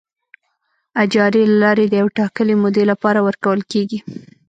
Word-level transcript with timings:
اجارې 1.03 1.41
له 1.49 1.55
لارې 1.63 1.85
د 1.87 1.93
یوې 2.01 2.11
ټاکلې 2.19 2.55
مودې 2.61 2.83
لپاره 2.91 3.19
ورکول 3.27 3.59
کیږي. 3.71 3.99